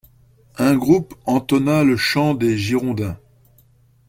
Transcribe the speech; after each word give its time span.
Un 0.57 0.77
groupe 0.77 1.13
entonna 1.27 1.83
le 1.83 1.95
chant 1.95 2.33
des 2.33 2.57
Girondins. 2.57 3.19